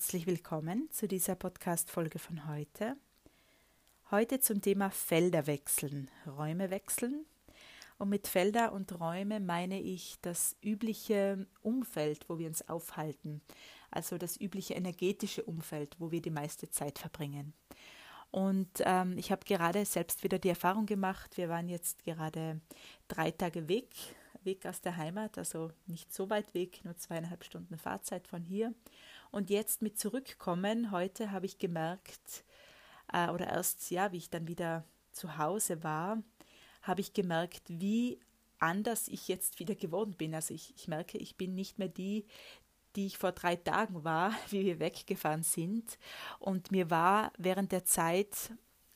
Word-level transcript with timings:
Herzlich 0.00 0.26
willkommen 0.26 0.88
zu 0.90 1.06
dieser 1.06 1.34
Podcast-Folge 1.34 2.18
von 2.18 2.48
heute. 2.48 2.96
Heute 4.10 4.40
zum 4.40 4.62
Thema 4.62 4.88
Felder 4.88 5.46
wechseln, 5.46 6.10
Räume 6.26 6.70
wechseln. 6.70 7.26
Und 7.98 8.08
mit 8.08 8.26
Felder 8.26 8.72
und 8.72 8.98
Räume 8.98 9.40
meine 9.40 9.78
ich 9.78 10.16
das 10.22 10.56
übliche 10.64 11.46
Umfeld, 11.60 12.30
wo 12.30 12.38
wir 12.38 12.48
uns 12.48 12.66
aufhalten, 12.66 13.42
also 13.90 14.16
das 14.16 14.40
übliche 14.40 14.72
energetische 14.72 15.42
Umfeld, 15.42 15.96
wo 15.98 16.10
wir 16.10 16.22
die 16.22 16.30
meiste 16.30 16.70
Zeit 16.70 16.98
verbringen. 16.98 17.52
Und 18.30 18.70
ähm, 18.86 19.18
ich 19.18 19.30
habe 19.30 19.44
gerade 19.44 19.84
selbst 19.84 20.24
wieder 20.24 20.38
die 20.38 20.48
Erfahrung 20.48 20.86
gemacht, 20.86 21.36
wir 21.36 21.50
waren 21.50 21.68
jetzt 21.68 22.04
gerade 22.04 22.62
drei 23.06 23.32
Tage 23.32 23.68
weg 23.68 23.90
Weg 24.44 24.64
aus 24.66 24.80
der 24.80 24.96
Heimat, 24.96 25.36
also 25.38 25.70
nicht 25.86 26.12
so 26.12 26.30
weit 26.30 26.54
weg, 26.54 26.84
nur 26.84 26.96
zweieinhalb 26.96 27.44
Stunden 27.44 27.76
Fahrzeit 27.76 28.26
von 28.26 28.42
hier. 28.42 28.74
Und 29.30 29.50
jetzt 29.50 29.82
mit 29.82 29.98
Zurückkommen, 29.98 30.90
heute 30.90 31.30
habe 31.30 31.46
ich 31.46 31.58
gemerkt, 31.58 32.44
äh, 33.12 33.28
oder 33.28 33.46
erst, 33.46 33.90
ja, 33.90 34.12
wie 34.12 34.16
ich 34.16 34.30
dann 34.30 34.48
wieder 34.48 34.84
zu 35.12 35.38
Hause 35.38 35.82
war, 35.82 36.22
habe 36.82 37.00
ich 37.00 37.12
gemerkt, 37.12 37.62
wie 37.68 38.18
anders 38.58 39.08
ich 39.08 39.28
jetzt 39.28 39.58
wieder 39.58 39.74
geworden 39.74 40.14
bin. 40.16 40.34
Also 40.34 40.54
ich, 40.54 40.74
ich 40.76 40.88
merke, 40.88 41.18
ich 41.18 41.36
bin 41.36 41.54
nicht 41.54 41.78
mehr 41.78 41.88
die, 41.88 42.26
die 42.96 43.06
ich 43.06 43.18
vor 43.18 43.32
drei 43.32 43.56
Tagen 43.56 44.04
war, 44.04 44.32
wie 44.50 44.64
wir 44.64 44.80
weggefahren 44.80 45.42
sind. 45.42 45.98
Und 46.38 46.70
mir 46.70 46.90
war 46.90 47.32
während 47.38 47.72
der 47.72 47.84
Zeit 47.84 48.52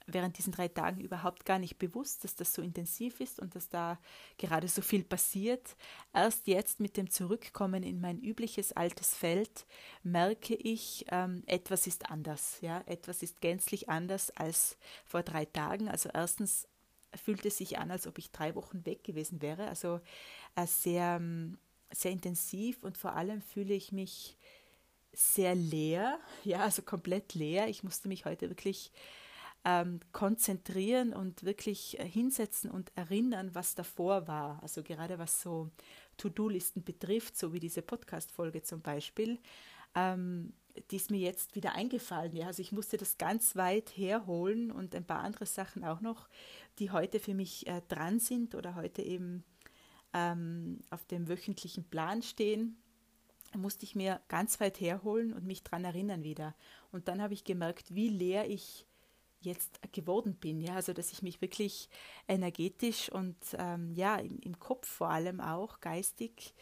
während 0.06 0.36
diesen 0.38 0.52
drei 0.52 0.68
Tagen 0.68 1.00
überhaupt 1.00 1.44
gar 1.44 1.58
nicht 1.58 1.78
bewusst, 1.78 2.24
dass 2.24 2.34
das 2.34 2.52
so 2.52 2.62
intensiv 2.62 3.20
ist 3.20 3.40
und 3.40 3.54
dass 3.54 3.68
da 3.68 3.98
gerade 4.38 4.68
so 4.68 4.82
viel 4.82 5.02
passiert. 5.02 5.76
Erst 6.12 6.46
jetzt 6.46 6.80
mit 6.80 6.96
dem 6.96 7.10
Zurückkommen 7.10 7.82
in 7.82 8.00
mein 8.00 8.18
übliches 8.18 8.72
altes 8.72 9.14
Feld 9.14 9.66
merke 10.02 10.54
ich, 10.54 11.06
ähm, 11.10 11.42
etwas 11.46 11.86
ist 11.86 12.10
anders. 12.10 12.58
Ja? 12.60 12.82
Etwas 12.86 13.22
ist 13.22 13.40
gänzlich 13.40 13.88
anders 13.88 14.30
als 14.32 14.76
vor 15.06 15.22
drei 15.22 15.46
Tagen. 15.46 15.88
Also 15.88 16.10
erstens 16.12 16.68
fühlt 17.16 17.44
es 17.46 17.58
sich 17.58 17.78
an, 17.78 17.90
als 17.90 18.06
ob 18.06 18.18
ich 18.18 18.30
drei 18.30 18.54
Wochen 18.54 18.84
weg 18.84 19.04
gewesen 19.04 19.40
wäre. 19.40 19.68
Also 19.68 20.00
äh, 20.56 20.66
sehr, 20.66 21.16
ähm, 21.16 21.58
sehr 21.90 22.10
intensiv 22.10 22.82
und 22.82 22.98
vor 22.98 23.14
allem 23.14 23.40
fühle 23.40 23.74
ich 23.74 23.92
mich 23.92 24.36
sehr 25.12 25.54
leer, 25.54 26.18
ja, 26.44 26.60
also 26.60 26.82
komplett 26.82 27.34
leer. 27.34 27.68
Ich 27.68 27.82
musste 27.82 28.08
mich 28.08 28.24
heute 28.24 28.50
wirklich 28.50 28.90
ähm, 29.64 30.00
konzentrieren 30.12 31.14
und 31.14 31.44
wirklich 31.44 31.98
äh, 31.98 32.06
hinsetzen 32.06 32.70
und 32.70 32.92
erinnern, 32.96 33.54
was 33.54 33.74
davor 33.74 34.28
war. 34.28 34.62
Also 34.62 34.82
gerade 34.82 35.18
was 35.18 35.40
so 35.40 35.70
To-Do-Listen 36.18 36.84
betrifft, 36.84 37.36
so 37.36 37.52
wie 37.52 37.60
diese 37.60 37.82
Podcast-Folge 37.82 38.62
zum 38.62 38.82
Beispiel, 38.82 39.38
ähm, 39.94 40.52
die 40.90 40.96
ist 40.96 41.10
mir 41.10 41.20
jetzt 41.20 41.54
wieder 41.54 41.74
eingefallen. 41.74 42.34
Ja, 42.34 42.48
also 42.48 42.60
ich 42.60 42.72
musste 42.72 42.96
das 42.96 43.16
ganz 43.16 43.56
weit 43.56 43.96
herholen 43.96 44.70
und 44.70 44.94
ein 44.94 45.06
paar 45.06 45.20
andere 45.20 45.46
Sachen 45.46 45.84
auch 45.84 46.00
noch, 46.00 46.28
die 46.78 46.90
heute 46.90 47.20
für 47.20 47.34
mich 47.34 47.66
äh, 47.66 47.80
dran 47.88 48.18
sind 48.18 48.54
oder 48.54 48.74
heute 48.74 49.00
eben 49.00 49.44
ähm, 50.12 50.80
auf 50.90 51.04
dem 51.06 51.28
wöchentlichen 51.28 51.84
Plan 51.84 52.22
stehen 52.22 52.76
musste 53.56 53.84
ich 53.84 53.94
mir 53.94 54.20
ganz 54.28 54.60
weit 54.60 54.80
herholen 54.80 55.32
und 55.32 55.46
mich 55.46 55.62
daran 55.62 55.84
erinnern 55.84 56.24
wieder. 56.24 56.54
Und 56.90 57.06
dann 57.06 57.22
habe 57.22 57.34
ich 57.34 57.44
gemerkt, 57.44 57.94
wie 57.94 58.08
leer 58.08 58.48
ich 58.50 58.86
jetzt 59.44 59.80
geworden 59.92 60.34
bin. 60.36 60.60
Ja, 60.60 60.74
also 60.74 60.92
dass 60.92 61.12
ich 61.12 61.22
mich 61.22 61.40
wirklich 61.40 61.88
energetisch 62.28 63.08
und 63.10 63.36
ähm, 63.58 63.92
ja, 63.94 64.16
im, 64.16 64.38
im, 64.40 64.58
Kopf 64.58 64.88
vor 64.88 65.10
allem 65.10 65.40
auch, 65.40 65.80
geistig, 65.80 66.54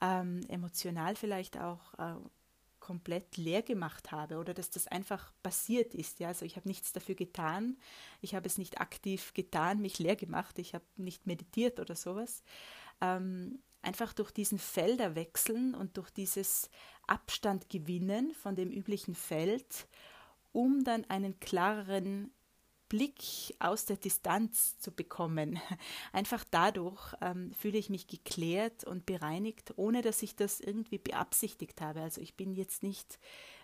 ähm, 0.00 0.40
emotional 0.48 1.16
vielleicht 1.16 1.58
auch 1.58 1.94
äh, 1.98 2.16
komplett 2.80 3.38
leer 3.38 3.62
gemacht 3.62 4.12
habe 4.12 4.36
oder 4.36 4.52
dass 4.52 4.68
das 4.68 4.86
einfach 4.86 5.32
passiert 5.42 5.94
ist. 5.94 6.20
Ja, 6.20 6.28
also 6.28 6.44
ich 6.44 6.56
habe 6.56 6.68
nichts 6.68 6.92
dafür 6.92 7.14
getan, 7.14 7.78
ich 8.20 8.34
habe 8.34 8.46
es 8.46 8.58
nicht 8.58 8.78
aktiv 8.78 9.32
getan, 9.32 9.80
mich 9.80 9.98
leer 9.98 10.16
gemacht, 10.16 10.58
ich 10.58 10.74
habe 10.74 10.84
nicht 10.96 11.26
meditiert 11.26 11.80
oder 11.80 11.94
sowas. 11.94 12.42
Ähm, 13.00 13.62
einfach 13.80 14.12
durch 14.12 14.30
diesen 14.30 14.58
Felderwechseln 14.58 15.74
und 15.74 15.96
durch 15.96 16.10
dieses 16.10 16.68
Abstand 17.06 17.70
gewinnen 17.70 18.34
von 18.34 18.54
dem 18.54 18.70
üblichen 18.70 19.14
Feld 19.14 19.88
um 20.54 20.84
dann 20.84 21.04
einen 21.10 21.38
klareren 21.40 22.30
Blick 22.88 23.56
aus 23.58 23.86
der 23.86 23.96
Distanz 23.96 24.78
zu 24.78 24.92
bekommen. 24.92 25.58
Einfach 26.12 26.44
dadurch 26.48 27.14
ähm, 27.20 27.52
fühle 27.54 27.76
ich 27.76 27.90
mich 27.90 28.06
geklärt 28.06 28.84
und 28.84 29.04
bereinigt, 29.04 29.74
ohne 29.76 30.00
dass 30.00 30.22
ich 30.22 30.36
das 30.36 30.60
irgendwie 30.60 30.98
beabsichtigt 30.98 31.80
habe. 31.80 32.02
Also 32.02 32.20
ich 32.20 32.34
bin 32.36 32.54
jetzt 32.54 32.84
nicht 32.84 33.18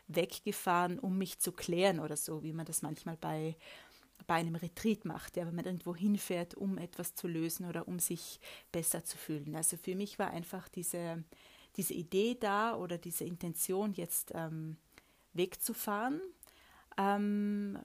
weggefahren, 0.09 0.99
um 0.99 1.17
mich 1.17 1.39
zu 1.39 1.53
klären 1.53 2.01
oder 2.01 2.17
so, 2.17 2.43
wie 2.43 2.53
man 2.53 2.67
das 2.67 2.83
manchmal 2.83 3.17
bei, 3.17 3.57
bei 4.27 4.34
einem 4.34 4.57
Retreat 4.57 5.05
macht, 5.05 5.37
ja, 5.37 5.47
wenn 5.47 5.55
man 5.55 5.67
irgendwo 5.67 5.95
hinfährt, 5.95 6.57
um 6.57 6.77
etwas 6.77 7.15
zu 7.15 7.28
lösen 7.28 7.67
oder 7.67 7.87
um 7.87 8.01
sich 8.01 8.41
besser 8.72 9.05
zu 9.05 9.17
fühlen. 9.17 9.55
Also 9.55 9.77
für 9.77 9.95
mich 9.95 10.19
war 10.19 10.31
einfach 10.33 10.69
diese, 10.69 11.22
diese 11.77 11.95
Idee 11.95 12.37
da 12.41 12.75
oder 12.75 12.99
diese 12.99 13.25
Intention, 13.25 13.93
jetzt 13.93 14.33
ähm, 14.34 14.77
wegzufahren 15.34 16.21
ähm, 17.00 17.78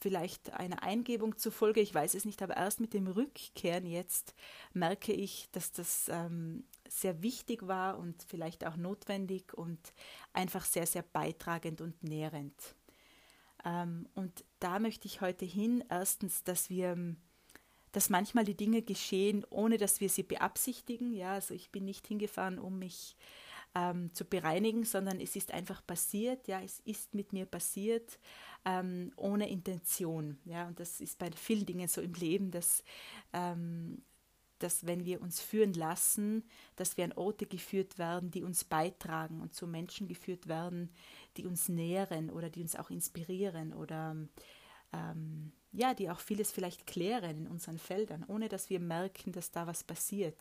vielleicht 0.00 0.52
eine 0.52 0.82
Eingebung 0.82 1.36
zufolge, 1.36 1.80
ich 1.80 1.94
weiß 1.94 2.14
es 2.14 2.24
nicht, 2.24 2.42
aber 2.42 2.56
erst 2.56 2.80
mit 2.80 2.94
dem 2.94 3.06
Rückkehren 3.06 3.86
jetzt 3.86 4.34
merke 4.72 5.12
ich, 5.12 5.48
dass 5.52 5.72
das 5.72 6.08
ähm, 6.08 6.64
sehr 6.88 7.22
wichtig 7.22 7.66
war 7.66 7.98
und 7.98 8.22
vielleicht 8.28 8.64
auch 8.64 8.76
notwendig 8.76 9.54
und 9.54 9.78
einfach 10.32 10.64
sehr, 10.64 10.86
sehr 10.86 11.02
beitragend 11.02 11.80
und 11.80 12.02
nährend. 12.02 12.54
Ähm, 13.64 14.08
und 14.14 14.44
da 14.60 14.78
möchte 14.78 15.06
ich 15.06 15.20
heute 15.20 15.44
hin, 15.44 15.84
erstens, 15.88 16.44
dass 16.44 16.70
wir 16.70 17.16
dass 17.92 18.08
manchmal 18.08 18.44
die 18.44 18.56
Dinge 18.56 18.82
geschehen, 18.82 19.44
ohne 19.50 19.76
dass 19.76 20.00
wir 20.00 20.08
sie 20.08 20.22
beabsichtigen. 20.22 21.12
Ja, 21.12 21.32
also 21.32 21.54
ich 21.54 21.70
bin 21.70 21.84
nicht 21.84 22.06
hingefahren, 22.06 22.60
um 22.60 22.78
mich 22.78 23.16
ähm, 23.74 24.12
zu 24.14 24.24
bereinigen, 24.24 24.84
sondern 24.84 25.20
es 25.20 25.36
ist 25.36 25.52
einfach 25.52 25.86
passiert, 25.86 26.48
ja, 26.48 26.60
es 26.60 26.80
ist 26.80 27.14
mit 27.14 27.32
mir 27.32 27.46
passiert, 27.46 28.18
ähm, 28.64 29.12
ohne 29.16 29.48
Intention. 29.48 30.38
Ja, 30.44 30.66
und 30.68 30.80
das 30.80 31.00
ist 31.00 31.18
bei 31.18 31.30
vielen 31.32 31.66
Dingen 31.66 31.88
so 31.88 32.00
im 32.00 32.14
Leben, 32.14 32.50
dass, 32.50 32.82
ähm, 33.32 34.02
dass 34.58 34.86
wenn 34.86 35.04
wir 35.04 35.22
uns 35.22 35.40
führen 35.40 35.72
lassen, 35.72 36.44
dass 36.76 36.96
wir 36.96 37.04
an 37.04 37.12
Orte 37.12 37.46
geführt 37.46 37.98
werden, 37.98 38.30
die 38.30 38.42
uns 38.42 38.64
beitragen 38.64 39.40
und 39.40 39.54
zu 39.54 39.66
Menschen 39.66 40.08
geführt 40.08 40.48
werden, 40.48 40.90
die 41.36 41.46
uns 41.46 41.68
nähren 41.68 42.30
oder 42.30 42.50
die 42.50 42.62
uns 42.62 42.76
auch 42.76 42.90
inspirieren 42.90 43.72
oder 43.72 44.16
ähm, 44.92 45.52
ja, 45.72 45.94
die 45.94 46.10
auch 46.10 46.18
vieles 46.18 46.50
vielleicht 46.50 46.86
klären 46.86 47.38
in 47.38 47.46
unseren 47.46 47.78
Feldern, 47.78 48.24
ohne 48.26 48.48
dass 48.48 48.70
wir 48.70 48.80
merken, 48.80 49.32
dass 49.32 49.52
da 49.52 49.66
was 49.66 49.84
passiert. 49.84 50.36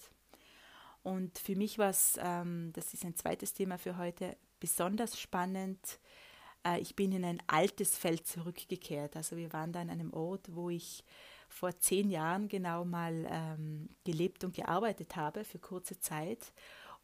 Und 1.04 1.38
für 1.40 1.56
mich 1.56 1.78
war 1.78 1.90
es, 1.90 2.20
ähm, 2.22 2.72
das 2.74 2.94
ist 2.94 3.06
ein 3.06 3.16
zweites 3.16 3.54
Thema 3.54 3.78
für 3.78 3.98
heute, 3.98 4.38
besonders 4.60 5.20
spannend. 5.20 6.00
Äh, 6.66 6.80
ich 6.80 6.96
bin 6.96 7.12
in 7.12 7.24
ein 7.24 7.42
altes 7.48 7.98
Feld 7.98 8.28
zurückgekehrt. 8.28 9.16
Also 9.16 9.38
wir 9.38 9.54
waren 9.54 9.72
da 9.72 9.82
an 9.82 9.90
einem 9.90 10.14
Ort, 10.14 10.54
wo 10.54 10.70
ich 10.70 11.04
vor 11.48 11.78
zehn 11.80 12.10
Jahren 12.10 12.48
genau 12.48 12.86
mal 12.86 13.28
ähm, 13.30 13.90
gelebt 14.04 14.44
und 14.44 14.56
gearbeitet 14.56 15.16
habe 15.16 15.44
für 15.44 15.60
kurze 15.60 16.00
Zeit. 16.00 16.54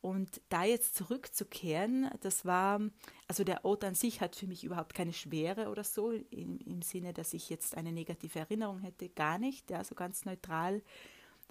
Und 0.02 0.40
da 0.50 0.64
jetzt 0.64 0.96
zurückzukehren, 0.96 2.12
das 2.22 2.46
war, 2.46 2.80
also 3.28 3.44
der 3.44 3.66
Ort 3.66 3.84
an 3.84 3.96
sich 3.96 4.22
hat 4.22 4.36
für 4.36 4.46
mich 4.46 4.64
überhaupt 4.64 4.94
keine 4.94 5.14
Schwere 5.14 5.70
oder 5.70 5.84
so, 5.84 6.12
im, 6.12 6.60
im 6.60 6.84
Sinne, 6.84 7.12
dass 7.12 7.34
ich 7.34 7.50
jetzt 7.50 7.76
eine 7.76 7.92
negative 7.92 8.38
Erinnerung 8.38 8.82
hätte, 8.82 9.10
gar 9.10 9.40
nicht, 9.40 9.72
ja, 9.72 9.84
so 9.84 9.96
ganz 9.96 10.24
neutral 10.26 10.84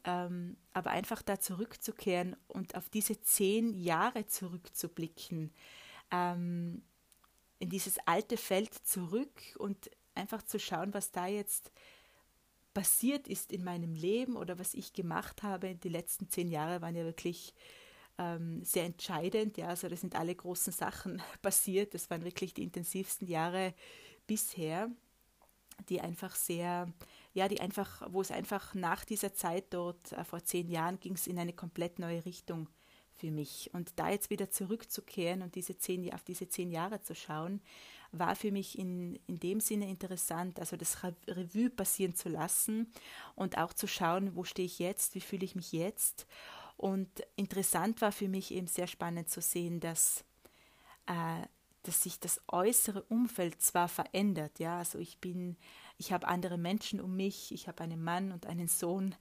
ähm, 0.04 0.56
aber 0.72 0.90
einfach 0.90 1.22
da 1.22 1.40
zurückzukehren 1.40 2.36
und 2.48 2.74
auf 2.76 2.88
diese 2.88 3.20
zehn 3.20 3.72
Jahre 3.74 4.26
zurückzublicken, 4.26 5.52
ähm, 6.10 6.82
in 7.58 7.70
dieses 7.70 7.98
alte 8.06 8.36
Feld 8.36 8.74
zurück 8.74 9.40
und 9.58 9.90
einfach 10.14 10.42
zu 10.42 10.58
schauen, 10.58 10.92
was 10.94 11.10
da 11.10 11.26
jetzt 11.26 11.72
passiert 12.74 13.28
ist 13.28 13.52
in 13.52 13.64
meinem 13.64 13.94
Leben 13.94 14.36
oder 14.36 14.58
was 14.58 14.74
ich 14.74 14.92
gemacht 14.92 15.42
habe. 15.42 15.76
Die 15.76 15.88
letzten 15.88 16.28
zehn 16.28 16.50
Jahre 16.50 16.82
waren 16.82 16.96
ja 16.96 17.04
wirklich 17.04 17.54
ähm, 18.18 18.64
sehr 18.64 18.84
entscheidend. 18.84 19.56
Ja, 19.56 19.68
also 19.68 19.88
da 19.88 19.96
sind 19.96 20.16
alle 20.16 20.34
großen 20.34 20.72
Sachen 20.72 21.22
passiert. 21.42 21.94
Das 21.94 22.10
waren 22.10 22.24
wirklich 22.24 22.52
die 22.52 22.64
intensivsten 22.64 23.28
Jahre 23.28 23.74
bisher, 24.26 24.90
die 25.88 26.00
einfach 26.00 26.34
sehr 26.34 26.92
ja, 27.34 27.48
die 27.48 27.60
einfach, 27.60 28.02
wo 28.10 28.20
es 28.20 28.30
einfach 28.30 28.74
nach 28.74 29.04
dieser 29.04 29.34
Zeit 29.34 29.66
dort, 29.70 30.12
äh, 30.12 30.24
vor 30.24 30.42
zehn 30.44 30.70
Jahren, 30.70 31.00
ging 31.00 31.14
es 31.14 31.26
in 31.26 31.38
eine 31.38 31.52
komplett 31.52 31.98
neue 31.98 32.24
Richtung 32.24 32.68
für 33.12 33.30
mich. 33.30 33.70
Und 33.72 33.92
da 33.96 34.10
jetzt 34.10 34.30
wieder 34.30 34.50
zurückzukehren 34.50 35.42
und 35.42 35.54
diese 35.56 35.76
zehn, 35.76 36.12
auf 36.14 36.22
diese 36.22 36.48
zehn 36.48 36.70
Jahre 36.70 37.02
zu 37.02 37.14
schauen, 37.14 37.60
war 38.12 38.36
für 38.36 38.52
mich 38.52 38.78
in, 38.78 39.18
in 39.26 39.40
dem 39.40 39.60
Sinne 39.60 39.88
interessant, 39.88 40.60
also 40.60 40.76
das 40.76 40.98
Revue 41.26 41.70
passieren 41.70 42.14
zu 42.14 42.28
lassen 42.28 42.92
und 43.34 43.58
auch 43.58 43.72
zu 43.72 43.88
schauen, 43.88 44.36
wo 44.36 44.44
stehe 44.44 44.66
ich 44.66 44.78
jetzt, 44.78 45.16
wie 45.16 45.20
fühle 45.20 45.44
ich 45.44 45.56
mich 45.56 45.72
jetzt. 45.72 46.26
Und 46.76 47.08
interessant 47.34 48.00
war 48.00 48.12
für 48.12 48.28
mich 48.28 48.52
eben 48.52 48.68
sehr 48.68 48.86
spannend 48.86 49.28
zu 49.28 49.40
sehen, 49.40 49.80
dass 49.80 50.24
äh, 51.06 51.46
dass 51.84 52.02
sich 52.02 52.18
das 52.18 52.40
äußere 52.48 53.02
Umfeld 53.04 53.60
zwar 53.60 53.88
verändert, 53.88 54.58
ja, 54.58 54.78
also 54.78 54.98
ich 54.98 55.18
bin, 55.18 55.56
ich 55.98 56.12
habe 56.12 56.26
andere 56.26 56.58
Menschen 56.58 57.00
um 57.00 57.14
mich, 57.14 57.52
ich 57.52 57.68
habe 57.68 57.82
einen 57.82 58.02
Mann 58.02 58.32
und 58.32 58.46
einen 58.46 58.68
Sohn, 58.68 59.14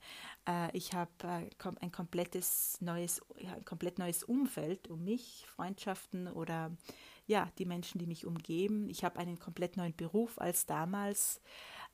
äh, 0.48 0.76
ich 0.76 0.94
habe 0.94 1.10
äh, 1.22 1.48
ein 1.80 1.92
komplettes 1.92 2.80
neues, 2.80 3.20
ja, 3.38 3.52
ein 3.54 3.64
komplett 3.64 3.98
neues 3.98 4.24
Umfeld 4.24 4.88
um 4.88 5.04
mich, 5.04 5.46
Freundschaften 5.54 6.26
oder 6.28 6.72
ja, 7.26 7.50
die 7.58 7.64
Menschen, 7.64 7.98
die 7.98 8.06
mich 8.06 8.26
umgeben. 8.26 8.88
Ich 8.90 9.04
habe 9.04 9.18
einen 9.18 9.38
komplett 9.38 9.76
neuen 9.76 9.96
Beruf 9.96 10.38
als 10.38 10.66
damals. 10.66 11.40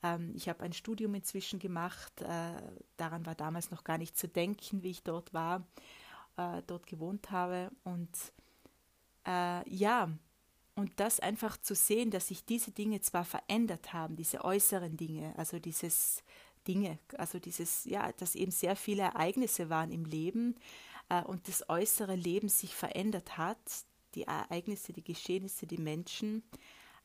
Ähm, 0.03 0.33
ich 0.35 0.49
habe 0.49 0.63
ein 0.63 0.73
Studium 0.73 1.15
inzwischen 1.15 1.59
gemacht. 1.59 2.21
Äh, 2.21 2.61
daran 2.97 3.25
war 3.25 3.35
damals 3.35 3.71
noch 3.71 3.83
gar 3.83 3.97
nicht 3.97 4.17
zu 4.17 4.27
denken, 4.27 4.83
wie 4.83 4.91
ich 4.91 5.03
dort 5.03 5.33
war, 5.33 5.65
äh, 6.37 6.61
dort 6.67 6.85
gewohnt 6.85 7.31
habe. 7.31 7.71
Und 7.83 8.09
äh, 9.25 9.69
ja, 9.69 10.09
und 10.75 10.99
das 10.99 11.19
einfach 11.19 11.57
zu 11.57 11.75
sehen, 11.75 12.11
dass 12.11 12.29
sich 12.29 12.45
diese 12.45 12.71
Dinge 12.71 13.01
zwar 13.01 13.25
verändert 13.25 13.93
haben, 13.93 14.15
diese 14.15 14.43
äußeren 14.43 14.97
Dinge, 14.97 15.33
also 15.37 15.59
dieses 15.59 16.23
Dinge, 16.67 16.99
also 17.17 17.39
dieses, 17.39 17.85
ja, 17.85 18.11
dass 18.13 18.35
eben 18.35 18.51
sehr 18.51 18.75
viele 18.75 19.03
Ereignisse 19.03 19.69
waren 19.69 19.91
im 19.91 20.05
Leben 20.05 20.55
äh, 21.09 21.23
und 21.23 21.47
das 21.47 21.69
äußere 21.69 22.15
Leben 22.15 22.49
sich 22.49 22.75
verändert 22.75 23.37
hat, 23.37 23.57
die 24.15 24.23
Ereignisse, 24.23 24.93
die 24.93 25.03
Geschehnisse, 25.03 25.67
die 25.67 25.77
Menschen. 25.77 26.43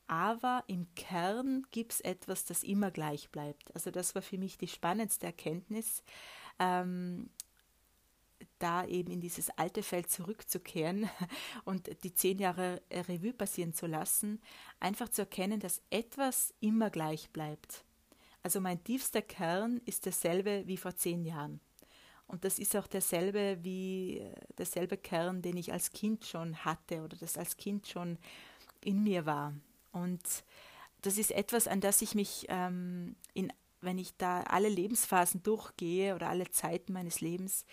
Aber 0.08 0.62
im 0.68 0.86
Kern 0.94 1.66
gibt 1.72 1.94
es 1.94 2.00
etwas, 2.00 2.44
das 2.44 2.62
immer 2.62 2.92
gleich 2.92 3.30
bleibt. 3.30 3.74
Also 3.74 3.90
das 3.90 4.14
war 4.14 4.22
für 4.22 4.38
mich 4.38 4.56
die 4.56 4.68
spannendste 4.68 5.26
Erkenntnis, 5.26 6.04
ähm, 6.60 7.30
da 8.58 8.84
eben 8.84 9.10
in 9.10 9.20
dieses 9.20 9.50
alte 9.50 9.82
Feld 9.82 10.10
zurückzukehren 10.10 11.08
und 11.64 11.90
die 12.04 12.14
zehn 12.14 12.38
Jahre 12.38 12.82
Revue 12.90 13.32
passieren 13.32 13.74
zu 13.74 13.86
lassen, 13.86 14.40
einfach 14.80 15.08
zu 15.08 15.22
erkennen, 15.22 15.60
dass 15.60 15.82
etwas 15.90 16.54
immer 16.60 16.90
gleich 16.90 17.30
bleibt. 17.30 17.84
Also 18.42 18.60
mein 18.60 18.82
tiefster 18.84 19.22
Kern 19.22 19.80
ist 19.86 20.06
derselbe 20.06 20.62
wie 20.66 20.76
vor 20.76 20.94
zehn 20.94 21.24
Jahren. 21.24 21.60
Und 22.28 22.44
das 22.44 22.58
ist 22.58 22.76
auch 22.76 22.86
derselbe 22.86 23.58
wie 23.62 24.22
derselbe 24.58 24.96
Kern, 24.96 25.42
den 25.42 25.56
ich 25.56 25.72
als 25.72 25.92
Kind 25.92 26.24
schon 26.24 26.64
hatte 26.64 27.02
oder 27.02 27.16
das 27.16 27.38
als 27.38 27.56
Kind 27.56 27.86
schon 27.86 28.18
in 28.84 29.02
mir 29.02 29.26
war. 29.26 29.54
Und 29.92 30.22
das 31.02 31.18
ist 31.18 31.30
etwas, 31.30 31.68
an 31.68 31.80
das 31.80 32.02
ich 32.02 32.14
mich, 32.14 32.46
ähm, 32.48 33.16
in, 33.32 33.52
wenn 33.80 33.98
ich 33.98 34.16
da 34.16 34.42
alle 34.42 34.68
Lebensphasen 34.68 35.42
durchgehe 35.42 36.14
oder 36.14 36.28
alle 36.28 36.50
Zeiten 36.50 36.92
meines 36.92 37.20
Lebens, 37.20 37.64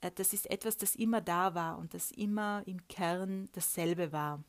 das 0.00 0.32
ist 0.32 0.50
etwas, 0.50 0.76
das 0.76 0.94
immer 0.94 1.20
da 1.20 1.54
war 1.54 1.78
und 1.78 1.94
das 1.94 2.10
immer 2.10 2.62
im 2.66 2.86
Kern 2.88 3.48
dasselbe 3.52 4.12
war. 4.12 4.42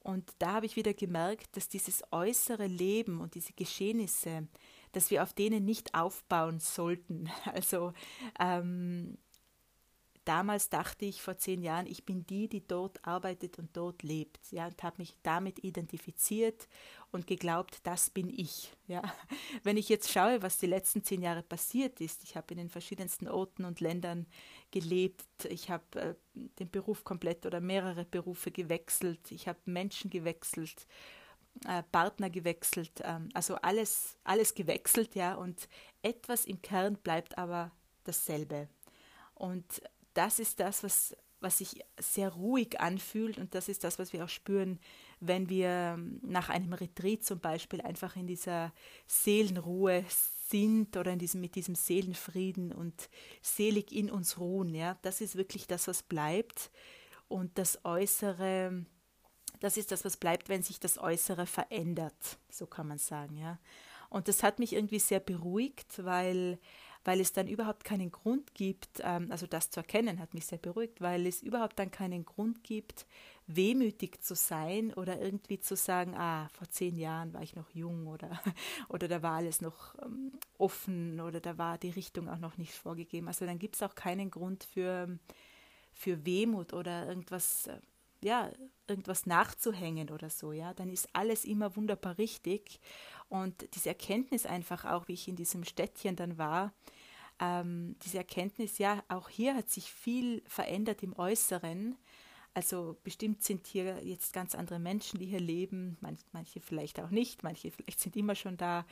Und 0.00 0.32
da 0.38 0.54
habe 0.54 0.66
ich 0.66 0.76
wieder 0.76 0.94
gemerkt, 0.94 1.56
dass 1.56 1.68
dieses 1.68 2.02
äußere 2.10 2.66
Leben 2.66 3.20
und 3.20 3.36
diese 3.36 3.52
Geschehnisse, 3.52 4.48
dass 4.90 5.10
wir 5.10 5.22
auf 5.22 5.32
denen 5.32 5.64
nicht 5.64 5.94
aufbauen 5.94 6.58
sollten. 6.58 7.30
Also 7.44 7.92
ähm, 8.40 9.16
damals 10.24 10.68
dachte 10.68 11.04
ich 11.04 11.22
vor 11.22 11.36
zehn 11.36 11.62
Jahren, 11.62 11.86
ich 11.86 12.04
bin 12.04 12.26
die, 12.26 12.48
die 12.48 12.66
dort 12.66 13.04
arbeitet 13.06 13.58
und 13.58 13.76
dort 13.76 14.02
lebt. 14.02 14.40
Ja, 14.50 14.66
und 14.66 14.82
habe 14.82 14.96
mich 14.98 15.16
damit 15.22 15.62
identifiziert 15.64 16.68
und 17.10 17.26
geglaubt, 17.26 17.78
das 17.84 18.10
bin 18.10 18.28
ich. 18.28 18.72
Ja. 18.86 19.02
Wenn 19.62 19.76
ich 19.76 19.88
jetzt 19.88 20.10
schaue, 20.10 20.42
was 20.42 20.58
die 20.58 20.66
letzten 20.66 21.02
zehn 21.04 21.22
Jahre 21.22 21.42
passiert 21.42 22.00
ist, 22.00 22.24
ich 22.24 22.36
habe 22.36 22.52
in 22.52 22.58
den 22.58 22.68
verschiedensten 22.68 23.28
Orten 23.28 23.64
und 23.64 23.80
Ländern 23.80 24.26
gelebt, 24.70 25.46
ich 25.48 25.70
habe 25.70 26.00
äh, 26.00 26.14
den 26.34 26.70
Beruf 26.70 27.04
komplett 27.04 27.44
oder 27.46 27.60
mehrere 27.60 28.04
Berufe 28.04 28.50
gewechselt, 28.50 29.30
ich 29.30 29.48
habe 29.48 29.58
Menschen 29.64 30.10
gewechselt, 30.10 30.86
äh, 31.66 31.82
Partner 31.82 32.30
gewechselt, 32.30 33.00
ähm, 33.02 33.28
also 33.34 33.56
alles, 33.56 34.16
alles 34.24 34.54
gewechselt, 34.54 35.14
ja, 35.14 35.34
und 35.34 35.68
etwas 36.02 36.46
im 36.46 36.62
Kern 36.62 36.96
bleibt 36.96 37.36
aber 37.36 37.72
dasselbe. 38.04 38.68
Und 39.34 39.82
das 40.14 40.38
ist 40.38 40.60
das, 40.60 40.82
was, 40.82 41.16
was 41.40 41.58
sich 41.58 41.84
sehr 41.98 42.30
ruhig 42.30 42.80
anfühlt 42.80 43.38
und 43.38 43.54
das 43.54 43.68
ist 43.68 43.84
das, 43.84 43.98
was 43.98 44.12
wir 44.12 44.24
auch 44.24 44.28
spüren, 44.28 44.78
wenn 45.20 45.48
wir 45.48 45.98
nach 46.22 46.48
einem 46.48 46.72
Retreat 46.72 47.24
zum 47.24 47.40
Beispiel 47.40 47.80
einfach 47.80 48.16
in 48.16 48.26
dieser 48.26 48.72
Seelenruhe 49.06 50.04
sind 50.52 50.96
oder 50.96 51.12
in 51.12 51.18
diesem, 51.18 51.40
mit 51.40 51.54
diesem 51.54 51.74
Seelenfrieden 51.74 52.72
und 52.72 53.08
selig 53.40 53.92
in 53.92 54.10
uns 54.10 54.38
ruhen. 54.38 54.74
Ja? 54.74 54.98
Das 55.02 55.20
ist 55.20 55.36
wirklich 55.36 55.66
das, 55.66 55.88
was 55.88 56.02
bleibt 56.02 56.70
und 57.28 57.56
das 57.58 57.84
Äußere, 57.84 58.84
das 59.60 59.76
ist 59.76 59.90
das, 59.92 60.04
was 60.04 60.16
bleibt, 60.16 60.48
wenn 60.48 60.62
sich 60.62 60.78
das 60.78 60.98
Äußere 60.98 61.46
verändert, 61.46 62.38
so 62.50 62.66
kann 62.66 62.88
man 62.88 62.98
sagen. 62.98 63.36
Ja? 63.36 63.58
Und 64.10 64.28
das 64.28 64.42
hat 64.42 64.58
mich 64.58 64.74
irgendwie 64.74 64.98
sehr 64.98 65.20
beruhigt, 65.20 66.04
weil 66.04 66.58
weil 67.04 67.20
es 67.20 67.32
dann 67.32 67.48
überhaupt 67.48 67.84
keinen 67.84 68.10
Grund 68.10 68.54
gibt, 68.54 69.00
ähm, 69.02 69.30
also 69.30 69.46
das 69.46 69.70
zu 69.70 69.80
erkennen 69.80 70.18
hat 70.18 70.34
mich 70.34 70.46
sehr 70.46 70.58
beruhigt, 70.58 71.00
weil 71.00 71.26
es 71.26 71.42
überhaupt 71.42 71.78
dann 71.78 71.90
keinen 71.90 72.24
Grund 72.24 72.62
gibt, 72.62 73.06
wehmütig 73.46 74.20
zu 74.22 74.34
sein 74.34 74.92
oder 74.94 75.20
irgendwie 75.20 75.58
zu 75.58 75.74
sagen, 75.76 76.14
ah, 76.16 76.48
vor 76.52 76.68
zehn 76.68 76.96
Jahren 76.96 77.34
war 77.34 77.42
ich 77.42 77.56
noch 77.56 77.70
jung 77.70 78.06
oder, 78.06 78.40
oder 78.88 79.08
da 79.08 79.22
war 79.22 79.36
alles 79.36 79.60
noch 79.60 79.94
ähm, 80.02 80.32
offen 80.58 81.20
oder 81.20 81.40
da 81.40 81.58
war 81.58 81.78
die 81.78 81.90
Richtung 81.90 82.28
auch 82.28 82.38
noch 82.38 82.56
nicht 82.56 82.72
vorgegeben. 82.72 83.28
Also 83.28 83.46
dann 83.46 83.58
gibt 83.58 83.76
es 83.76 83.82
auch 83.82 83.94
keinen 83.94 84.30
Grund 84.30 84.64
für, 84.64 85.18
für 85.92 86.24
Wehmut 86.24 86.72
oder 86.72 87.08
irgendwas, 87.08 87.66
äh, 87.66 87.78
ja, 88.22 88.50
irgendwas 88.86 89.26
nachzuhängen 89.26 90.10
oder 90.10 90.30
so, 90.30 90.52
ja. 90.52 90.74
Dann 90.74 90.90
ist 90.90 91.08
alles 91.12 91.44
immer 91.44 91.76
wunderbar 91.76 92.18
richtig 92.18 92.80
und 93.28 93.74
diese 93.74 93.90
Erkenntnis 93.90 94.46
einfach 94.46 94.84
auch, 94.84 95.08
wie 95.08 95.14
ich 95.14 95.28
in 95.28 95.36
diesem 95.36 95.64
Städtchen 95.64 96.16
dann 96.16 96.38
war, 96.38 96.72
ähm, 97.40 97.96
diese 98.04 98.18
Erkenntnis, 98.18 98.78
ja, 98.78 99.02
auch 99.08 99.28
hier 99.28 99.54
hat 99.56 99.68
sich 99.70 99.90
viel 99.90 100.42
verändert 100.46 101.02
im 101.02 101.18
Äußeren. 101.18 101.96
Also 102.54 102.98
bestimmt 103.02 103.42
sind 103.42 103.66
hier 103.66 104.04
jetzt 104.04 104.34
ganz 104.34 104.54
andere 104.54 104.78
Menschen, 104.78 105.18
die 105.18 105.26
hier 105.26 105.40
leben, 105.40 105.96
manch, 106.00 106.20
manche 106.32 106.60
vielleicht 106.60 107.00
auch 107.00 107.08
nicht, 107.10 107.42
manche 107.42 107.70
vielleicht 107.70 108.00
sind 108.00 108.14
immer 108.14 108.34
schon 108.34 108.58
da, 108.58 108.84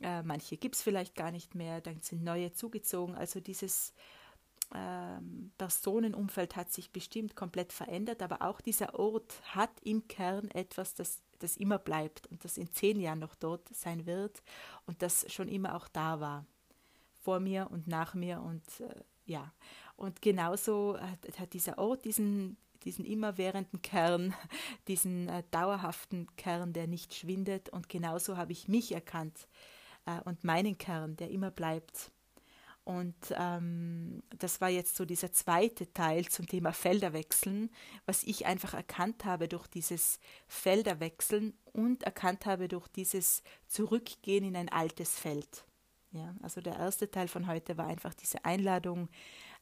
äh, 0.00 0.22
manche 0.22 0.56
gibt 0.56 0.74
es 0.74 0.82
vielleicht 0.82 1.14
gar 1.14 1.30
nicht 1.30 1.54
mehr, 1.54 1.80
dann 1.80 2.00
sind 2.00 2.24
neue 2.24 2.52
zugezogen. 2.52 3.14
Also 3.14 3.40
dieses 3.40 3.94
ähm, 4.74 5.52
Personenumfeld 5.58 6.56
hat 6.56 6.72
sich 6.72 6.92
bestimmt 6.92 7.36
komplett 7.36 7.72
verändert, 7.72 8.22
aber 8.22 8.42
auch 8.42 8.60
dieser 8.60 8.98
Ort 8.98 9.40
hat 9.54 9.70
im 9.82 10.06
Kern 10.08 10.50
etwas, 10.50 10.94
das 10.94 11.22
das 11.38 11.56
immer 11.56 11.78
bleibt 11.78 12.26
und 12.28 12.44
das 12.44 12.58
in 12.58 12.70
zehn 12.72 13.00
Jahren 13.00 13.20
noch 13.20 13.34
dort 13.34 13.68
sein 13.74 14.06
wird 14.06 14.42
und 14.86 15.02
das 15.02 15.32
schon 15.32 15.48
immer 15.48 15.74
auch 15.76 15.88
da 15.88 16.20
war. 16.20 16.46
Vor 17.20 17.40
mir 17.40 17.68
und 17.70 17.86
nach 17.86 18.14
mir 18.14 18.40
und 18.40 18.64
äh, 18.80 19.02
ja. 19.24 19.52
Und 19.96 20.22
genauso 20.22 20.98
hat, 20.98 21.38
hat, 21.38 21.52
dieser 21.52 21.78
Ort 21.78 22.04
diesen, 22.04 22.56
diesen 22.84 23.04
immerwährenden 23.04 23.82
Kern, 23.82 24.34
diesen 24.88 25.28
äh, 25.28 25.42
dauerhaften 25.50 26.28
Kern, 26.36 26.72
der 26.72 26.86
nicht 26.86 27.14
schwindet. 27.14 27.68
Und 27.68 27.88
genauso 27.88 28.36
habe 28.36 28.52
ich 28.52 28.68
mich 28.68 28.92
erkannt 28.92 29.48
äh, 30.06 30.20
und 30.22 30.44
meinen 30.44 30.78
Kern, 30.78 31.16
der 31.16 31.30
immer 31.30 31.50
bleibt. 31.50 32.10
Und 32.88 33.34
ähm, 33.36 34.22
das 34.38 34.62
war 34.62 34.70
jetzt 34.70 34.96
so 34.96 35.04
dieser 35.04 35.30
zweite 35.30 35.92
Teil 35.92 36.26
zum 36.28 36.46
Thema 36.46 36.72
Felderwechseln, 36.72 37.68
was 38.06 38.22
ich 38.22 38.46
einfach 38.46 38.72
erkannt 38.72 39.26
habe 39.26 39.46
durch 39.46 39.66
dieses 39.66 40.18
Felderwechseln 40.46 41.52
und 41.74 42.04
erkannt 42.04 42.46
habe 42.46 42.66
durch 42.66 42.88
dieses 42.88 43.42
Zurückgehen 43.66 44.42
in 44.42 44.56
ein 44.56 44.70
altes 44.70 45.18
Feld. 45.18 45.66
Ja, 46.12 46.34
also 46.40 46.62
der 46.62 46.78
erste 46.78 47.10
Teil 47.10 47.28
von 47.28 47.46
heute 47.46 47.76
war 47.76 47.86
einfach 47.86 48.14
diese 48.14 48.46
Einladung, 48.46 49.10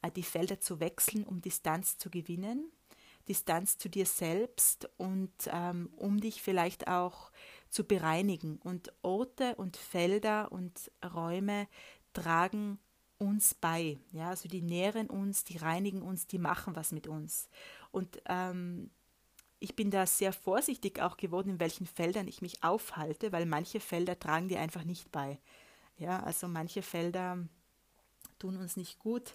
äh, 0.03 0.11
die 0.13 0.23
Felder 0.23 0.61
zu 0.61 0.79
wechseln, 0.79 1.25
um 1.25 1.41
Distanz 1.41 1.99
zu 1.99 2.11
gewinnen, 2.11 2.71
Distanz 3.27 3.77
zu 3.77 3.89
dir 3.89 4.07
selbst 4.07 4.89
und 4.99 5.33
ähm, 5.49 5.91
um 5.97 6.21
dich 6.21 6.43
vielleicht 6.43 6.87
auch 6.87 7.33
zu 7.71 7.83
bereinigen. 7.83 8.61
Und 8.63 8.93
Orte 9.03 9.57
und 9.57 9.77
Felder 9.77 10.53
und 10.53 10.93
Räume 11.13 11.67
tragen 12.13 12.79
uns 13.19 13.55
bei. 13.55 13.99
Ja, 14.13 14.31
also 14.31 14.49
die 14.49 14.63
nähren 14.63 15.09
uns, 15.09 15.45
die 15.45 15.57
reinigen 15.57 16.03
uns, 16.03 16.27
die 16.27 16.39
machen 16.39 16.77
was 16.77 16.93
mit 16.93 17.07
uns. 17.07 17.49
Und 17.91 18.21
ähm, 18.27 18.91
ich 19.59 19.75
bin 19.75 19.91
da 19.91 20.07
sehr 20.07 20.33
vorsichtig 20.33 21.01
auch 21.01 21.17
geworden, 21.17 21.51
in 21.51 21.61
welchen 21.61 21.87
Feldern 21.87 22.29
ich 22.29 22.43
mich 22.43 22.63
aufhalte, 22.63 23.33
weil 23.33 23.47
manche 23.47 23.81
Felder 23.81 24.19
tragen 24.19 24.49
dir 24.49 24.61
einfach 24.61 24.85
nicht 24.85 25.11
bei. 25.13 25.39
Ja, 25.99 26.23
also 26.23 26.47
manche 26.47 26.83
Felder 26.83 27.39
tun 28.39 28.59
uns 28.59 28.77
nicht 28.77 28.99
gut 28.99 29.33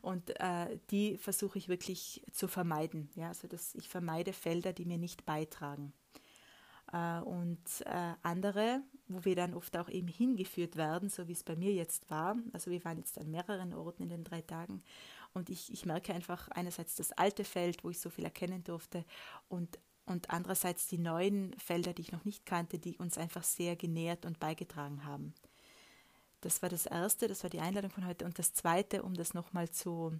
und 0.00 0.38
äh, 0.38 0.78
die 0.90 1.16
versuche 1.16 1.58
ich 1.58 1.68
wirklich 1.68 2.22
zu 2.30 2.46
vermeiden. 2.46 3.10
Ja, 3.16 3.28
also 3.28 3.48
dass 3.48 3.74
ich 3.74 3.88
vermeide 3.88 4.32
Felder, 4.32 4.72
die 4.72 4.84
mir 4.84 4.98
nicht 4.98 5.24
beitragen. 5.24 5.92
Äh, 6.94 7.20
und 7.20 7.60
äh, 7.86 8.14
andere, 8.22 8.80
wo 9.08 9.24
wir 9.24 9.34
dann 9.34 9.54
oft 9.54 9.76
auch 9.76 9.88
eben 9.88 10.08
hingeführt 10.08 10.76
werden, 10.76 11.10
so 11.10 11.26
wie 11.26 11.32
es 11.32 11.42
bei 11.42 11.56
mir 11.56 11.72
jetzt 11.72 12.08
war. 12.10 12.36
Also 12.52 12.70
wir 12.70 12.84
waren 12.84 12.98
jetzt 12.98 13.18
an 13.18 13.30
mehreren 13.30 13.74
Orten 13.74 14.04
in 14.04 14.08
den 14.08 14.24
drei 14.24 14.42
Tagen 14.42 14.82
und 15.32 15.50
ich, 15.50 15.72
ich 15.72 15.84
merke 15.84 16.14
einfach 16.14 16.48
einerseits 16.48 16.94
das 16.94 17.12
alte 17.12 17.44
Feld, 17.44 17.82
wo 17.82 17.90
ich 17.90 17.98
so 17.98 18.10
viel 18.10 18.24
erkennen 18.24 18.62
durfte 18.62 19.04
und 19.48 19.78
und 20.06 20.28
andererseits 20.28 20.86
die 20.86 20.98
neuen 20.98 21.58
Felder, 21.58 21.94
die 21.94 22.02
ich 22.02 22.12
noch 22.12 22.26
nicht 22.26 22.44
kannte, 22.44 22.78
die 22.78 22.98
uns 22.98 23.16
einfach 23.16 23.42
sehr 23.42 23.74
genährt 23.74 24.26
und 24.26 24.38
beigetragen 24.38 25.06
haben. 25.06 25.32
Das 26.42 26.60
war 26.60 26.68
das 26.68 26.84
Erste, 26.84 27.26
das 27.26 27.42
war 27.42 27.48
die 27.48 27.60
Einladung 27.60 27.90
von 27.90 28.06
heute. 28.06 28.26
Und 28.26 28.38
das 28.38 28.52
Zweite, 28.52 29.02
um 29.02 29.14
das 29.14 29.32
nochmal 29.32 29.70
zu, 29.70 30.12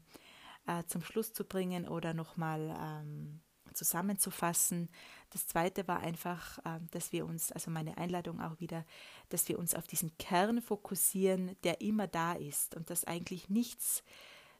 äh, 0.67 0.85
zum 0.87 1.03
Schluss 1.03 1.35
zu 1.35 1.45
bringen 1.45 1.87
oder 1.87 2.15
nochmal 2.15 2.75
ähm, 2.81 3.43
zusammenzufassen. 3.75 4.89
Das 5.31 5.47
Zweite 5.47 5.87
war 5.89 6.01
einfach, 6.01 6.59
äh, 6.59 6.81
dass 6.91 7.13
wir 7.13 7.27
uns, 7.27 7.53
also 7.53 7.71
meine 7.71 7.99
Einladung 7.99 8.41
auch 8.41 8.61
wieder, 8.61 8.85
dass 9.29 9.49
wir 9.49 9.59
uns 9.59 9.75
auf 9.75 9.87
diesen 9.87 10.17
Kern 10.19 10.63
fokussieren, 10.63 11.57
der 11.65 11.81
immer 11.81 12.07
da 12.07 12.35
ist 12.35 12.77
und 12.77 12.91
dass 12.91 13.05
eigentlich 13.05 13.49
nichts 13.49 14.03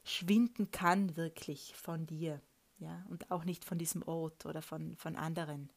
schwinden 0.03 0.71
kann 0.71 1.17
wirklich 1.17 1.73
von 1.75 2.05
dir 2.05 2.41
ja, 2.77 3.03
und 3.09 3.31
auch 3.31 3.43
nicht 3.43 3.65
von 3.65 3.77
diesem 3.77 4.03
Ort 4.03 4.45
oder 4.45 4.61
von, 4.61 4.95
von 4.95 5.15
anderen. 5.15 5.69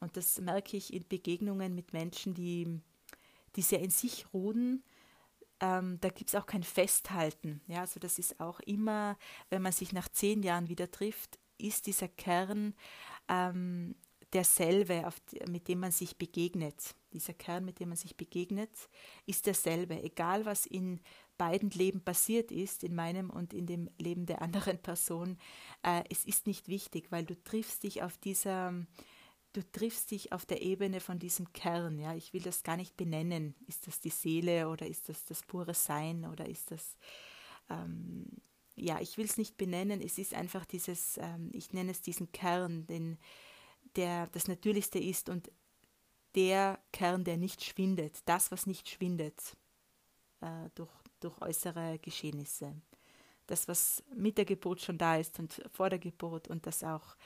Und 0.00 0.16
das 0.16 0.40
merke 0.40 0.76
ich 0.76 0.92
in 0.92 1.06
Begegnungen 1.08 1.74
mit 1.74 1.92
Menschen, 1.92 2.34
die, 2.34 2.80
die 3.56 3.62
sehr 3.62 3.80
in 3.80 3.90
sich 3.90 4.26
ruhen. 4.32 4.84
Ähm, 5.60 5.98
da 6.00 6.10
gibt 6.10 6.28
es 6.30 6.34
auch 6.34 6.46
kein 6.46 6.62
Festhalten. 6.62 7.62
Ja, 7.66 7.80
also 7.80 7.98
das 7.98 8.18
ist 8.18 8.38
auch 8.40 8.60
immer, 8.60 9.16
wenn 9.48 9.62
man 9.62 9.72
sich 9.72 9.92
nach 9.92 10.08
zehn 10.08 10.42
Jahren 10.42 10.68
wieder 10.68 10.90
trifft, 10.90 11.38
ist 11.58 11.86
dieser 11.86 12.08
Kern 12.08 12.74
ähm, 13.28 13.94
derselbe, 14.32 15.08
mit 15.48 15.68
dem 15.68 15.80
man 15.80 15.92
sich 15.92 16.16
begegnet. 16.16 16.94
Dieser 17.12 17.32
Kern, 17.32 17.64
mit 17.64 17.80
dem 17.80 17.88
man 17.88 17.96
sich 17.96 18.16
begegnet, 18.16 18.70
ist 19.24 19.46
derselbe. 19.46 20.02
Egal, 20.02 20.44
was 20.44 20.66
in 20.66 21.00
beiden 21.38 21.70
Leben 21.70 22.00
passiert 22.00 22.50
ist, 22.50 22.84
in 22.84 22.94
meinem 22.94 23.30
und 23.30 23.54
in 23.54 23.66
dem 23.66 23.88
Leben 23.98 24.26
der 24.26 24.42
anderen 24.42 24.78
Person, 24.78 25.38
äh, 25.82 26.02
es 26.10 26.24
ist 26.24 26.46
nicht 26.46 26.68
wichtig, 26.68 27.10
weil 27.10 27.24
du 27.24 27.34
triffst 27.42 27.82
dich 27.82 28.02
auf 28.02 28.18
dieser, 28.18 28.74
du 29.52 29.62
triffst 29.72 30.10
dich 30.10 30.32
auf 30.32 30.44
der 30.44 30.62
Ebene 30.62 31.00
von 31.00 31.18
diesem 31.18 31.52
Kern. 31.52 31.98
Ja, 31.98 32.14
ich 32.14 32.32
will 32.32 32.42
das 32.42 32.62
gar 32.62 32.76
nicht 32.76 32.96
benennen. 32.96 33.54
Ist 33.66 33.86
das 33.86 34.00
die 34.00 34.10
Seele 34.10 34.68
oder 34.68 34.86
ist 34.86 35.08
das 35.08 35.24
das 35.24 35.42
pure 35.42 35.74
Sein 35.74 36.26
oder 36.26 36.46
ist 36.46 36.70
das 36.70 36.96
ähm, 37.70 38.26
ja, 38.76 39.00
ich 39.00 39.16
will 39.16 39.24
es 39.24 39.38
nicht 39.38 39.56
benennen, 39.56 40.00
es 40.02 40.18
ist 40.18 40.34
einfach 40.34 40.64
dieses, 40.66 41.18
ähm, 41.18 41.50
ich 41.52 41.72
nenne 41.72 41.90
es 41.90 42.02
diesen 42.02 42.30
Kern, 42.32 42.86
den, 42.86 43.18
der 43.96 44.26
das 44.28 44.48
Natürlichste 44.48 44.98
ist 44.98 45.28
und 45.28 45.50
der 46.34 46.78
Kern, 46.92 47.24
der 47.24 47.38
nicht 47.38 47.64
schwindet, 47.64 48.20
das, 48.26 48.50
was 48.50 48.66
nicht 48.66 48.88
schwindet 48.88 49.56
äh, 50.42 50.68
durch, 50.74 50.92
durch 51.20 51.40
äußere 51.40 51.98
Geschehnisse. 52.00 52.74
Das, 53.46 53.68
was 53.68 54.04
mit 54.14 54.36
der 54.38 54.44
Geburt 54.44 54.82
schon 54.82 54.98
da 54.98 55.16
ist 55.16 55.38
und 55.38 55.62
vor 55.72 55.88
der 55.88 55.98
Geburt 55.98 56.48
und 56.48 56.66
das 56.66 56.84
auch 56.84 57.16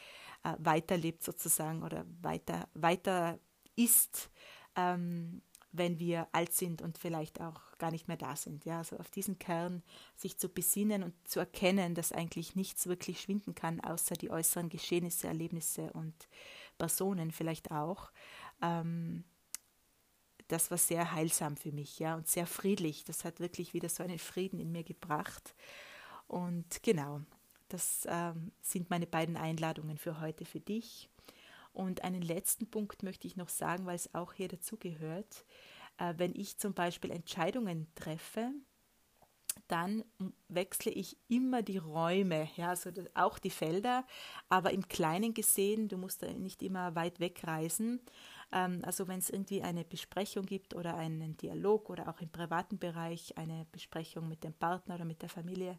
äh, 0.45 0.55
weiterlebt 0.59 1.25
sozusagen 1.25 1.83
oder 1.83 2.07
weiter, 2.23 2.69
weiter 2.75 3.39
ist, 3.75 4.31
ähm, 4.77 5.43
wenn 5.73 5.99
wir 5.99 6.27
alt 6.33 6.53
sind 6.53 6.83
und 6.83 6.99
vielleicht 6.99 7.41
auch 7.41 7.61
gar 7.79 7.91
nicht 7.91 8.09
mehr 8.09 8.17
da 8.17 8.35
sind. 8.35 8.65
Ja, 8.65 8.79
also 8.79 8.97
auf 8.97 9.11
diesen 9.11 9.39
Kern 9.39 9.83
sich 10.17 10.39
zu 10.39 10.49
besinnen 10.49 11.03
und 11.03 11.15
zu 11.29 11.39
erkennen, 11.39 11.95
dass 11.95 12.13
eigentlich 12.13 12.57
nichts 12.57 12.87
wirklich 12.87 13.21
schwinden 13.21 13.55
kann, 13.55 13.81
außer 13.81 14.15
die 14.15 14.31
äußeren 14.31 14.69
Geschehnisse, 14.69 15.29
Erlebnisse 15.29 15.93
und 15.93 16.15
Personen 16.79 17.31
vielleicht 17.31 17.71
auch. 17.71 18.11
Ähm, 18.63 19.25
das 20.49 20.71
war 20.71 20.79
sehr 20.79 21.13
heilsam 21.13 21.57
für 21.57 21.71
mich, 21.71 22.01
ja, 22.01 22.17
und 22.17 22.27
sehr 22.27 22.47
friedlich. 22.47 23.05
Das 23.05 23.25
hat 23.25 23.39
wirklich 23.39 23.73
wieder 23.73 23.89
so 23.89 24.03
einen 24.03 24.19
Frieden 24.19 24.59
in 24.59 24.73
mir 24.73 24.83
gebracht. 24.83 25.55
Und 26.27 26.83
genau, 26.83 27.21
das 27.69 28.07
ähm, 28.11 28.51
sind 28.61 28.91
meine 28.91 29.07
beiden 29.07 29.37
Einladungen 29.37 29.97
für 29.97 30.21
heute 30.21 30.45
für 30.45 30.59
dich. 30.59 31.09
Und 31.73 32.03
einen 32.05 32.23
letzten 32.23 32.71
Punkt 32.71 33.03
möchte 33.03 33.27
ich 33.27 33.37
noch 33.37 33.49
sagen, 33.49 33.87
weil 33.87 33.97
es 33.97 34.15
auch 34.15 34.33
hier 34.33 34.49
dazugehört. 34.49 35.45
Äh, 35.99 36.15
wenn 36.17 36.35
ich 36.35 36.59
zum 36.59 36.75
Beispiel 36.75 37.11
Entscheidungen 37.11 37.87
treffe, 37.95 38.53
dann 39.69 40.05
wechsle 40.49 40.91
ich 40.91 41.17
immer 41.29 41.63
die 41.63 41.79
Räume, 41.79 42.49
ja, 42.57 42.71
also 42.71 42.91
auch 43.15 43.39
die 43.39 43.51
Felder, 43.51 44.05
aber 44.49 44.73
im 44.73 44.89
Kleinen 44.89 45.33
gesehen, 45.33 45.89
du 45.89 45.97
musst 45.97 46.23
nicht 46.23 46.63
immer 46.63 46.95
weit 46.97 47.21
wegreisen. 47.21 48.01
Ähm, 48.53 48.81
also 48.85 49.07
wenn 49.07 49.21
es 49.21 49.31
irgendwie 49.31 49.63
eine 49.63 49.85
Besprechung 49.85 50.45
gibt 50.45 50.75
oder 50.75 50.97
einen 50.97 51.37
Dialog 51.37 51.89
oder 51.89 52.09
auch 52.09 52.21
im 52.21 52.31
privaten 52.31 52.79
Bereich 52.79 53.37
eine 53.39 53.67
Besprechung 53.71 54.29
mit 54.29 54.43
dem 54.43 54.55
Partner 54.55 54.97
oder 54.97 55.05
mit 55.05 55.23
der 55.23 55.29
Familie 55.29 55.79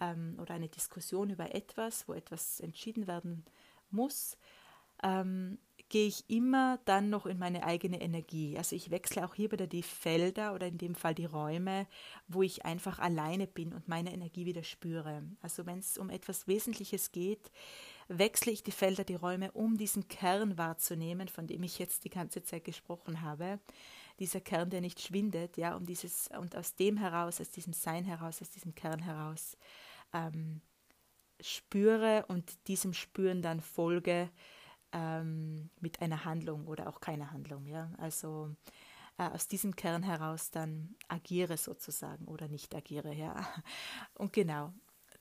ähm, 0.00 0.36
oder 0.40 0.54
eine 0.54 0.68
Diskussion 0.68 1.30
über 1.30 1.54
etwas, 1.54 2.08
wo 2.08 2.14
etwas 2.14 2.60
entschieden 2.60 3.06
werden 3.06 3.44
muss, 3.90 4.36
ähm, 5.02 5.58
gehe 5.92 6.08
ich 6.08 6.24
immer 6.30 6.78
dann 6.86 7.10
noch 7.10 7.26
in 7.26 7.38
meine 7.38 7.64
eigene 7.64 8.00
Energie. 8.00 8.56
Also 8.56 8.74
ich 8.74 8.90
wechsle 8.90 9.26
auch 9.26 9.34
hier 9.34 9.52
wieder 9.52 9.66
die 9.66 9.82
Felder 9.82 10.54
oder 10.54 10.66
in 10.66 10.78
dem 10.78 10.94
Fall 10.94 11.14
die 11.14 11.26
Räume, 11.26 11.86
wo 12.26 12.42
ich 12.42 12.64
einfach 12.64 12.98
alleine 12.98 13.46
bin 13.46 13.74
und 13.74 13.88
meine 13.88 14.10
Energie 14.10 14.46
wieder 14.46 14.64
spüre. 14.64 15.22
Also 15.42 15.66
wenn 15.66 15.80
es 15.80 15.98
um 15.98 16.08
etwas 16.08 16.48
Wesentliches 16.48 17.12
geht, 17.12 17.52
wechsle 18.08 18.52
ich 18.52 18.62
die 18.62 18.70
Felder, 18.70 19.04
die 19.04 19.16
Räume, 19.16 19.52
um 19.52 19.76
diesen 19.76 20.08
Kern 20.08 20.56
wahrzunehmen, 20.56 21.28
von 21.28 21.46
dem 21.46 21.62
ich 21.62 21.78
jetzt 21.78 22.06
die 22.06 22.10
ganze 22.10 22.42
Zeit 22.42 22.64
gesprochen 22.64 23.20
habe. 23.20 23.60
Dieser 24.18 24.40
Kern, 24.40 24.70
der 24.70 24.80
nicht 24.80 24.98
schwindet, 24.98 25.58
ja, 25.58 25.76
um 25.76 25.84
dieses, 25.84 26.30
und 26.38 26.56
aus 26.56 26.74
dem 26.74 26.96
heraus, 26.96 27.38
aus 27.38 27.50
diesem 27.50 27.74
Sein 27.74 28.06
heraus, 28.06 28.40
aus 28.40 28.48
diesem 28.48 28.74
Kern 28.74 29.00
heraus, 29.00 29.58
ähm, 30.14 30.62
spüre 31.38 32.24
und 32.28 32.66
diesem 32.66 32.94
Spüren 32.94 33.42
dann 33.42 33.60
folge, 33.60 34.30
ähm, 34.92 35.70
mit 35.80 36.00
einer 36.00 36.24
Handlung 36.24 36.66
oder 36.66 36.88
auch 36.88 37.00
keiner 37.00 37.32
Handlung. 37.32 37.66
Ja? 37.66 37.90
Also 37.98 38.54
äh, 39.18 39.24
aus 39.24 39.48
diesem 39.48 39.76
Kern 39.76 40.02
heraus 40.02 40.50
dann 40.50 40.94
agiere 41.08 41.56
sozusagen 41.56 42.26
oder 42.26 42.48
nicht 42.48 42.74
agiere. 42.74 43.14
Ja? 43.14 43.46
Und 44.14 44.32
genau, 44.32 44.72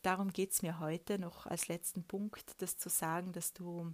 darum 0.02 0.32
geht 0.32 0.52
es 0.52 0.62
mir 0.62 0.80
heute 0.80 1.20
noch 1.20 1.46
als 1.46 1.68
letzten 1.68 2.04
Punkt, 2.04 2.62
das 2.62 2.78
zu 2.78 2.90
sagen, 2.90 3.32
dass 3.34 3.54
du 3.54 3.94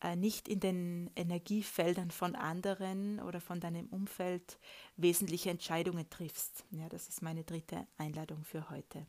äh, 0.00 0.16
nicht 0.16 0.48
in 0.48 0.60
den 0.60 1.10
Energiefeldern 1.16 2.10
von 2.10 2.34
anderen 2.34 3.20
oder 3.20 3.40
von 3.40 3.60
deinem 3.60 3.86
Umfeld 3.88 4.58
wesentliche 4.96 5.50
Entscheidungen 5.50 6.08
triffst. 6.10 6.64
Ja, 6.70 6.88
das 6.88 7.08
ist 7.08 7.22
meine 7.22 7.44
dritte 7.44 7.86
Einladung 7.96 8.44
für 8.44 8.70
heute. 8.70 9.06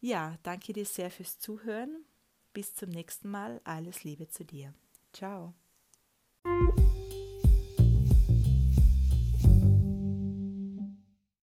Ja, 0.00 0.36
danke 0.42 0.74
dir 0.74 0.84
sehr 0.84 1.10
fürs 1.10 1.38
Zuhören. 1.38 2.04
Bis 2.52 2.74
zum 2.74 2.90
nächsten 2.90 3.30
Mal. 3.30 3.60
Alles 3.64 4.04
Liebe 4.04 4.28
zu 4.28 4.44
dir. 4.44 4.74
Ciao. 5.14 5.54